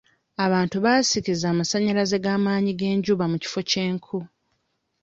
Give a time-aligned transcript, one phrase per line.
[0.45, 4.17] Abantu baasikiza amasannyalaze g'amaanyi g'enjuba mu kifo ky'enku.